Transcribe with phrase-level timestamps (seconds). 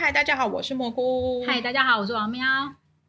[0.00, 1.44] 嗨，大家好，我是蘑菇。
[1.44, 2.40] 嗨，大家好，我是王喵。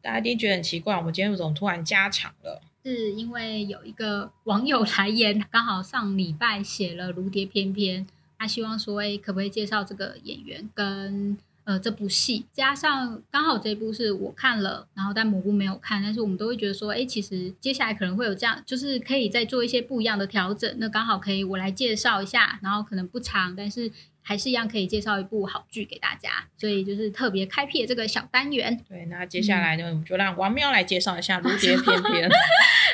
[0.02, 2.60] 大家一定觉得很奇怪，我们今天怎么突然加长了？
[2.84, 8.04] 是因为有一个网友来言，刚好上礼拜写了《如蝶翩翩》，
[8.36, 12.44] 他希望说，哎，可不可以介绍这个演员跟呃这部戏？
[12.52, 20.74] 加上刚好这部是我看了，然后但蘑菇没有看，但是我们都会觉得说，哎，其实接下来可能会有这样，就是可以再做一些不一样的调整。
[20.78, 23.92] 那刚好可以我来介绍一下，然后可能不长，但是。
[24.22, 28.78] 还是一样可以介绍一部好剧给大家，所以就是特别开辟这个小单元。
[28.88, 32.28] 对，那接下来呢，我们就让王喵来介绍一下《如蝶翩翩》。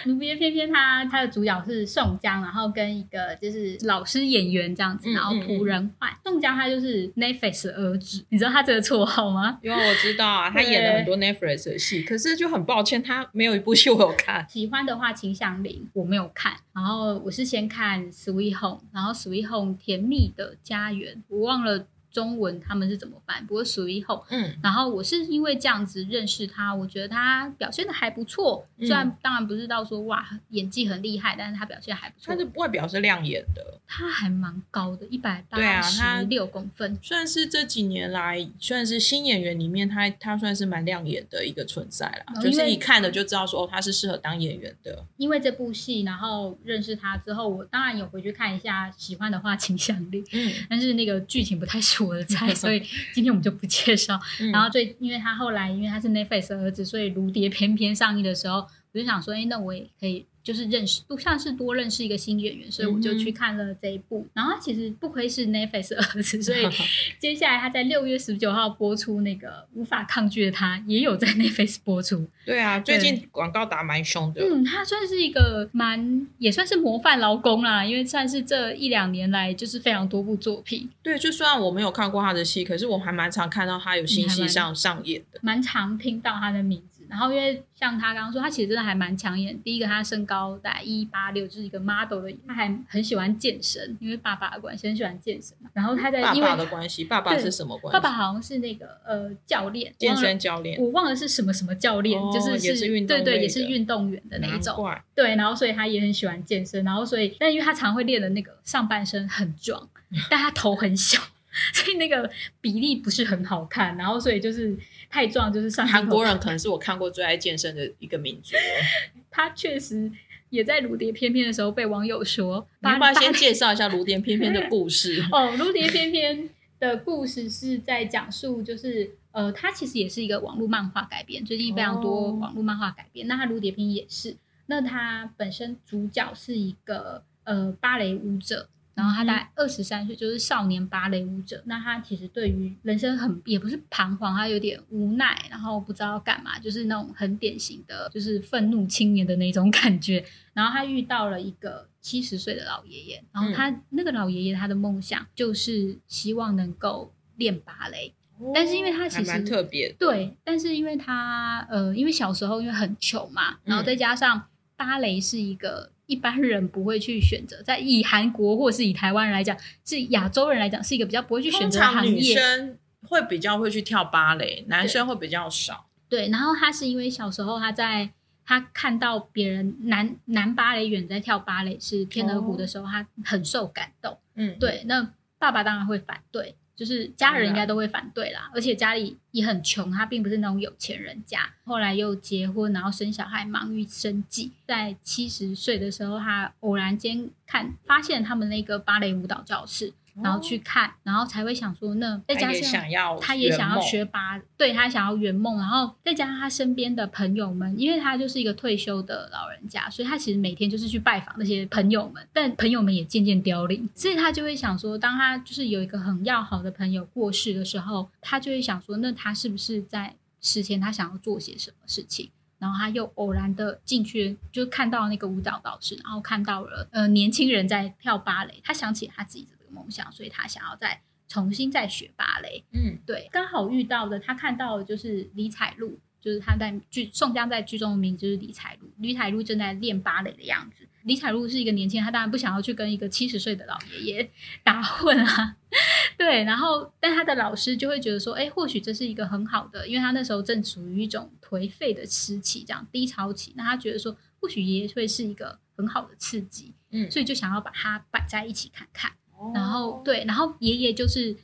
[0.09, 6.11] 《如蝶翩翩》它它的主角是宋江，然后跟一个就是老师演员这样子，然后仆人换。
[6.23, 9.59] 宋江他就是 Netflix 的儿子，你知道他这个绰号吗？
[9.63, 14.47] 因为我知道啊，他演了很多 Netflix 的戏，可是就很抱歉，他没有一部戏我有看。
[14.49, 21.16] 喜欢的话，请响铃我没有看，然后我是先看 Sweet Home，然后 Sweet Home 甜蜜的家园。
[21.29, 45.05] 我忘了中文他们是怎么办，不过属于后，嗯，然后我是因为这样子认识他，我觉得他表现的还不错，虽然当然不是到说哇演技很厉害，但是他表现还不错，他的外表是亮眼的，他还蛮高的，一百八十六公分，算是这几年来算是新演员里面，他他算是蛮亮眼的一个存在了，就是一看了就知道说哦，他是适合当演员的。
[45.19, 52.81] 因为这部戏，然后认识他之后，我当然有回去看一下，喜欢的话请响铃，嗯，但是那个剧情不太是我的菜， 所以
[53.13, 54.19] 今天我们就不介绍。
[54.53, 58.67] 然后最，因为他后来因为他是 Netflix 儿子，所以《如蝶翩翩》上映的时候，
[58.97, 60.25] 我就想说，哎，那我也可以。
[60.47, 64.25] 就是认识，不像是多认识一个新演员，所以我就去看了这一部。
[64.33, 66.65] 然后其实不愧是 Netflix 儿子，所以
[67.19, 72.29] 接下来他在六月十九号播出那个无法抗拒的他，也有在 Netflix 播出。
[72.45, 74.41] 对啊，最近广告打蛮凶的。
[74.41, 80.89] 嗯，他算是一个蛮也算是模范劳工啦，因为算是这一两年来就是非常多部作品。
[81.03, 86.96] 对，就虽然我没有看过他的戏，可是我还蛮常看到他有新戏上上演的，蛮常听到他的名字。
[87.09, 89.59] 然后，因为像他刚刚说，他其实真的还蛮抢眼。
[89.63, 95.57] 第一个，他身高在一八六，就是一个 model 的，他还很喜欢健身，因为爸爸的关系，很喜欢健身。
[95.73, 97.95] 然后他在爸爸的关系，爸爸是什么关系？
[97.95, 100.81] 爸爸好像是那个呃教练，健身教练。
[100.81, 104.77] 我忘了是什么什么教练，就是是运对对，也是运动员的那一种。
[105.15, 106.85] 对，然后所以他也很喜欢健身。
[106.85, 109.89] 然后所以，但因为他常会练的那个上半身很壮，
[110.31, 111.21] 但他头很小。
[111.73, 112.31] 所以那个
[112.61, 114.77] 比例不是很好看，然后所以就是
[115.09, 118.55] 太壮，就是上韩国人可能是我看过最爱健身的一个民族。
[119.31, 120.11] 他确实
[120.51, 122.67] 也在《如蝶翩翩》的时候被网友说。
[122.81, 125.23] 你要不要先介绍一下《如蝶翩翩》的故事？
[125.33, 126.45] 哦，《如蝶翩翩》
[126.79, 133.27] 的故事是在讲述，就是呃，它其实也是一个网络漫画改编，最近非常多网络漫画改编。
[133.27, 134.37] 那它《如蝶翩》也是，
[134.67, 138.69] 那它本身主角是一个呃芭蕾舞者。
[138.97, 141.63] 然后他大概二十三岁，就是少年芭蕾舞者。
[141.67, 150.25] 那他其实对于人生很也不是彷徨，他有点无奈，然后不知道要干嘛，就是那种很典型的，就是愤怒青年的那种感觉。
[150.55, 158.15] 然后他遇到了一个七十岁的老爷爷，然后他那个老爷爷他的梦想就是希望能够练芭蕾，
[158.55, 165.91] 但是因为他其实蛮特别，对，但是因为他呃，因为小时候因为很穷嘛，然后再加上芭蕾是一个。
[166.07, 172.13] 一般人不会去选择，在以韩国或者是以台湾人来讲，是亚洲人来讲，是一个比较不会去选择的行业。
[172.13, 175.89] 女生会比较会去跳芭蕾，男生会比较少。
[176.09, 178.09] 对，然后他是因为小时候他在
[178.45, 184.17] 他看到别人男男芭蕾员在跳芭蕾是天鹅湖的时候，他很受感动。
[184.37, 186.55] 嗯，对，那爸爸当然会反对。
[186.77, 191.51] 就是家人应该都会反对啦，而且家里也很穷，他并不是那种有钱人家。
[191.65, 194.53] 后来又结婚，然后生小孩，忙于生计。
[194.67, 199.95] 在七十岁的时候，他偶然间看发现他们那个芭蕾舞蹈教室。
[200.23, 202.85] 然后去看，然后才会想说，那再加上
[203.21, 222.31] 他也想要学芭，对他想要圆梦，然后再加上他身边的朋友们，因为他就是一个退休的老人家，所以他其实每天就是去拜访那些朋友们，但朋友们也渐渐凋零，所以他就会想说，当他就是有一个很要好的朋友过世的时候，他就会想说，那他是不是在死前他想要做些什么事情？
[222.59, 229.47] 然后他又偶然的进去，就看到那个舞蹈导师，然后看到了呃年轻人在跳芭蕾，他想起他自己。
[229.71, 232.65] 梦想，所以他想要再重新再学芭蕾。
[232.73, 238.91] 嗯，对，刚好遇到的，他看到的就是李彩璐，就是他在剧宋江在剧中的名就是李彩璐。
[238.99, 240.89] 李彩璐正在练芭蕾的样子。
[241.03, 244.31] 李彩璐是一个年轻人，他当然不想要去跟一个七十岁的老爷爷
[244.65, 245.57] 打混啊。
[246.19, 253.53] 对，然后但他的老师就会觉得说，哎，或许这是一个很好的，因为他那时候正处于一种颓废的时期，这样低潮期。
[253.57, 259.13] 那他觉得说，或许爷爷会是一个很好的刺激，嗯，所以就想要把它摆在一起看看。
[259.55, 261.37] 然后对，然后爷爷就是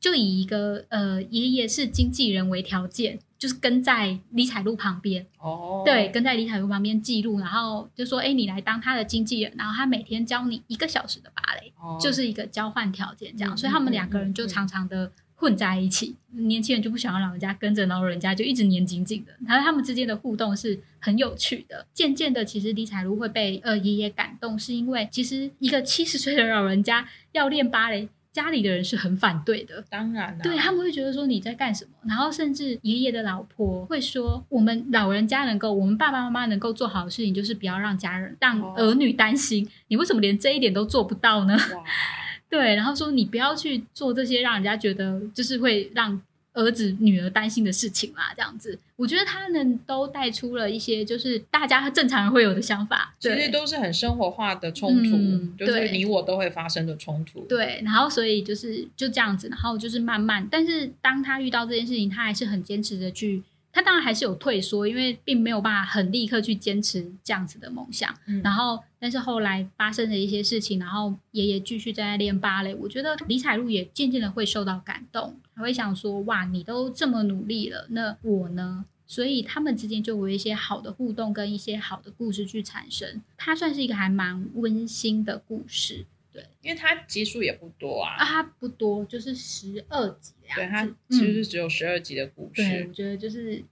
[0.00, 5.26] 就以一个呃爷爷是经纪人为条件，就是跟在李彩璐旁边。
[5.38, 15.12] 哦，对，跟在李彩璐旁边记录，然后就说，哎，你来当他的经纪人，然后他每天教你一个小时的芭蕾，就是一个交换条件这样，所以他们两个人就常常的。
[15.44, 19.32] 混在一起，年轻人就不想要老人家跟着，然后人家就一直黏紧紧的。
[19.46, 21.86] 然后他们之间的互动是很有趣的。
[21.92, 29.84] 渐渐的，其实李彩璐会被呃爷爷感动，是因为其实一个七十岁的老人家要练芭蕾，家里的人是很反对的。
[29.90, 31.90] 当然了，对他们会觉得说你在干什么？
[32.08, 39.68] 然后甚至爷爷的老婆会说，我们老人家能够，我们爸爸妈妈能够做好的事情，就是不要让家人、让儿女担心。
[39.88, 41.54] 你为什么连这一点都做不到呢？
[42.54, 46.20] 对，然后说你不要去做这些让人家觉得就是会让
[46.52, 57.40] 儿子女儿担心的事情啦，这样子，我觉得他们都带出了一些就是大家正常人会有的想法，其实都是很生活化的冲突，就是你我都会发生的冲突。
[57.48, 63.42] 对，然后所以就是就这样子，然后就是慢慢，但是当他遇到这件事情，他还是很坚持的去。
[63.74, 68.14] 他当然还是有退缩，因为并没有办法很立刻去坚持这样子的梦想。
[68.44, 72.72] 然后，但是后来发生了一些事情，然后爷爷继续在练芭蕾。
[72.76, 83.20] 我觉得李彩璐也渐渐的会受到感动，他会想说：“哇，你都这么努力了，那我呢？”所以他们之间就有一些好的互动，跟一些好的故事去产生。
[83.36, 90.32] 它算是一个还蛮温馨的故事，对，因为它集数也不多啊，啊，它不多，就是十二集。
[90.52, 92.60] 对它其实是只有十二集的故事。
[92.60, 93.62] 对，我觉得就是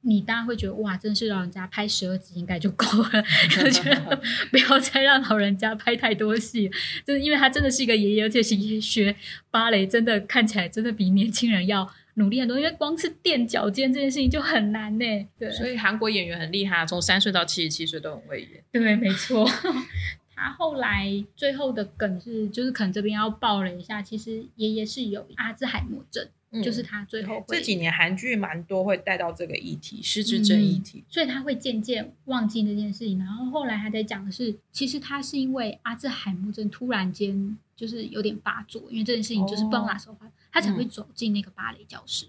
[0.00, 3.24] 你当然会觉得哇，真是老人家拍十二集应该就够了，
[3.62, 4.20] 我觉得
[4.50, 6.68] 不要再让老人家拍太多戏，
[7.06, 9.14] 就是因为他真的是一个爷爷，而且是学
[9.52, 15.04] 芭蕾，真的看起来真的比年轻人要努力很多，因为光是垫脚尖这件事情就很难呢。
[15.38, 18.64] 对，所以韩国演员很厉害，从三岁到七十七岁都很会演。
[18.72, 19.48] 对，没错。
[20.38, 26.26] 他后来最后的梗是，就是可能这边要爆了一下，其实爷爷是有阿兹海默症，
[26.62, 33.18] 就是他最后这几年韩剧蛮多会带到这个议题，失智症议题，所以他会渐渐忘记那件事情。
[33.18, 42.26] 然后后来还在讲的是，其实他是因为阿兹海默症突然间就是有点发作，因为这件事情就是不知道哪时候发，他才会走进那个芭蕾教室。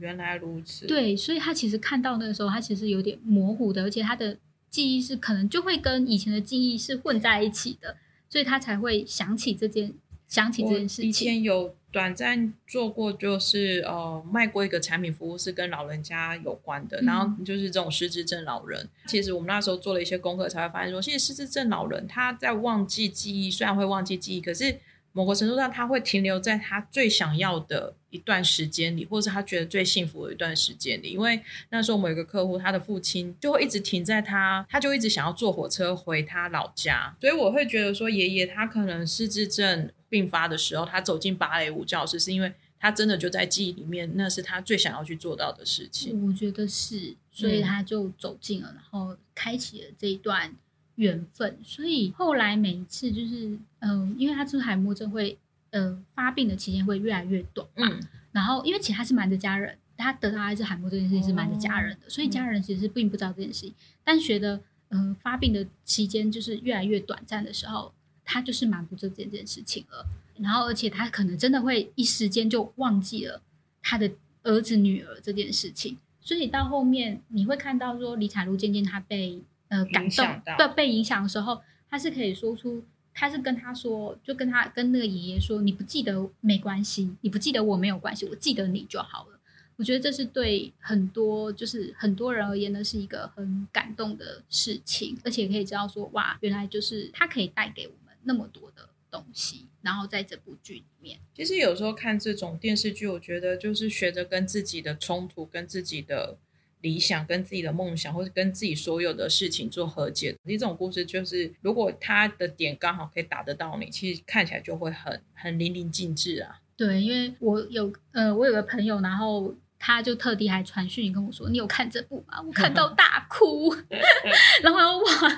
[0.00, 0.86] 原来如此。
[0.86, 4.36] 对，所以他其实看到那个时候，他其实有点模糊的，而且他的。
[4.72, 7.98] 记忆是可能就会跟以前的记忆是混在一起的，
[8.28, 9.92] 所以他才会想起这件
[10.26, 11.08] 想起这件事情。
[11.08, 18.88] 以前有短暂做过，就是呃卖过一个产品服务是跟老人家有关的，然后就是这种失智症老人。
[19.06, 24.80] 其实我们那时候做了一些功课，才会发现说，其实失智症老人他在忘记记忆，虽然会忘记记忆，可是。
[25.12, 31.10] 某个程度上，他会停留在他最想要的一段时间里，或者是他觉得最幸福的一段时间里。
[31.10, 37.14] 因为那时候我们有个客户，他的父亲就会一直停在他，他就一直想要坐火车回他老家。
[37.20, 42.50] 所以我会觉得说，爷爷他可能失智症并发的时候，他走进芭蕾舞教室，是因为
[42.80, 46.26] 他真的就在记忆里面，那是他最想要去做到的事情。
[46.26, 50.56] 我觉得是，所以他就走进了，然后开启了这一段。
[50.96, 55.38] 缘分，所以后来每一次就是，嗯，因为他出海默症会，
[55.70, 57.88] 呃，发病的期间会越来越短嘛。
[58.30, 63.74] 然后，因为其实他是瞒着家人，他得到阿兹海默这件事情是瞒着家人的，所以家人其实是并不知道这件事情。
[64.04, 64.60] 但觉得，
[64.90, 67.92] 嗯，发病的期间就是越来越短暂的时候，
[68.24, 70.06] 他就是瞒不住这件事情了。
[70.36, 73.40] 然后，而且他可能真的会一时间就忘记了
[73.82, 74.10] 他的
[74.42, 75.96] 儿子女儿这件事情。
[76.20, 79.42] 所以到后面你会看到说，李彩璐渐渐他被。
[79.72, 89.40] 呃，感动对被影响的时候，他是可以说出，他是跟他说，就跟他跟那个爷爷说，你不记得没关系，你不记得我没有关系，我记得你就好了。
[89.76, 99.68] 我觉得这是对很多就是很多人而言呢，是一个很感动的事情，而且可以知道说，哇，原来就是他可以带给我们那么多的东西。
[99.80, 106.36] 然后在这部剧里面，其实有时候看这种电视剧，我觉得就是学着跟自己的冲突，跟自己的。
[106.82, 116.60] 理想跟自己的梦想，或者跟自己所有的事情做和解，其实这种故事就是，如果他的点刚好可以打得到你，其实看起来就会很很淋漓尽致啊。
[116.76, 119.54] 对，因为我有呃，我有个朋友，然后。
[119.84, 123.74] 他就特地还传讯跟我说：“你有看这部吗？”我看到大哭，
[124.62, 125.31] 然后哇，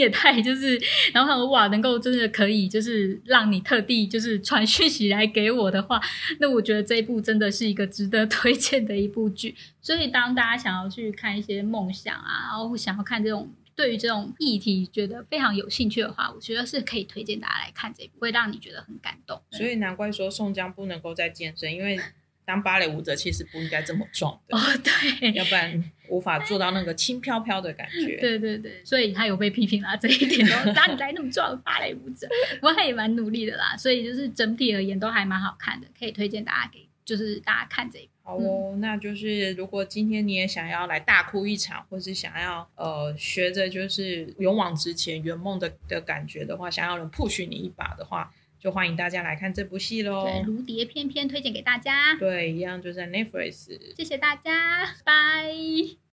[0.00, 0.80] 也太 就是，
[1.12, 6.00] 然后哇，能够真的可以就是让你特地就是传讯息来给我的话，
[6.40, 9.54] 那我觉得这一部真的是一个值得 推荐的一部剧。
[9.80, 19.40] 所以当大家想要去看一些梦想啊，然后想要看这种对于这种议题觉得非常有兴趣的话，我觉得是可以推荐大家来看这部，会让你觉得很感动。
[19.52, 21.98] 所以难怪说宋江不能够再健身，因为。
[22.44, 28.16] 当芭蕾舞者其实不应该这么壮的哦，对，要不然无法做到那个轻飘飘的感觉。
[28.20, 32.28] 对对对，所以他有被批评啦，这一点都 哪里来那么壮芭蕾舞者？
[32.54, 50.24] 不过他也蛮努力的啦，所以就是整体而言都还蛮好看的，可以推荐大家给就是大家看这一好哦，那就是如果今天你也想要来大哭一场，或是想要呃学着就是勇往直前、圆梦的的感觉的话，想要人 push 你一把的话，就欢迎大家来看这部戏喽。
[50.24, 52.14] 对，如蝶翩翩推荐给大家。
[52.18, 53.96] 对，一样就在 Netflix。
[53.96, 56.09] 谢谢大家，拜。